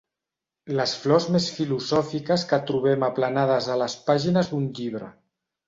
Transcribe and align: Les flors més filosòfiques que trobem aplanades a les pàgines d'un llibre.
Les 0.79 0.93
flors 1.01 1.27
més 1.35 1.49
filosòfiques 1.57 2.47
que 2.53 2.59
trobem 2.71 3.07
aplanades 3.11 3.71
a 3.75 3.79
les 3.85 3.99
pàgines 4.11 4.53
d'un 4.55 4.69
llibre. 4.81 5.15